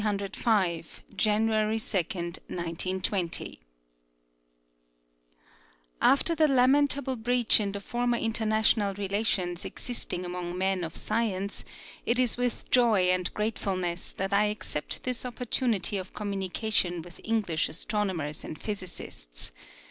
Coulter 0.03 0.15
University 0.33 0.79
op 1.29 1.77
Chicago 1.77 1.77
TIME, 1.77 1.77
SPACE, 1.77 2.15
AND 2.47 3.01
GRAVITATION 3.03 3.55
1 5.99 6.17
Aftek 6.17 6.37
the 6.37 6.47
lamentable 6.47 7.15
breach 7.15 7.59
in 7.59 7.71
the 7.73 7.79
former 7.79 8.17
international 8.17 8.95
relations 8.95 9.63
existing 9.63 10.25
among 10.25 10.57
men 10.57 10.83
of 10.83 10.97
science, 10.97 11.63
it 12.07 12.17
is 12.17 12.35
with 12.35 12.71
joy 12.71 13.01
and 13.11 13.31
gratefulness 13.35 14.11
that 14.13 14.33
I 14.33 14.45
accept 14.45 15.03
this 15.03 15.23
opportunity 15.23 15.97
of 15.97 16.15
communication 16.15 17.03
with 17.03 17.21
English 17.23 17.69
astronomers 17.69 18.43
and 18.43 18.59
physicists. 18.59 19.51